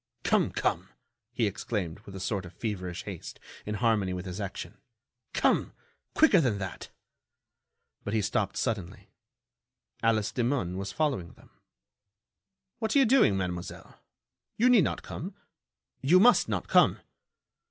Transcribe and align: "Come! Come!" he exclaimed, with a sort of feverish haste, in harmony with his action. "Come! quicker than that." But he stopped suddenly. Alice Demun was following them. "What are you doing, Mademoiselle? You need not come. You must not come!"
"Come! 0.23 0.49
Come!" 0.49 0.89
he 1.31 1.45
exclaimed, 1.45 1.99
with 2.07 2.15
a 2.15 2.19
sort 2.19 2.43
of 2.47 2.53
feverish 2.55 3.03
haste, 3.03 3.39
in 3.67 3.75
harmony 3.75 4.13
with 4.13 4.25
his 4.25 4.41
action. 4.41 4.79
"Come! 5.31 5.73
quicker 6.15 6.41
than 6.41 6.57
that." 6.57 6.89
But 8.03 8.15
he 8.15 8.21
stopped 8.23 8.57
suddenly. 8.57 9.11
Alice 10.01 10.31
Demun 10.33 10.75
was 10.77 10.91
following 10.91 11.33
them. 11.33 11.51
"What 12.79 12.95
are 12.95 12.97
you 12.97 13.05
doing, 13.05 13.37
Mademoiselle? 13.37 13.99
You 14.57 14.69
need 14.71 14.85
not 14.85 15.03
come. 15.03 15.35
You 16.01 16.19
must 16.19 16.49
not 16.49 16.67
come!" 16.67 16.99